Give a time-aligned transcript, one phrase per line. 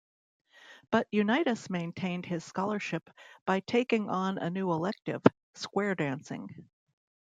[0.89, 3.07] But Unitas maintained his scholarship
[3.45, 5.21] by taking on a new elective:
[5.53, 6.49] square dancing.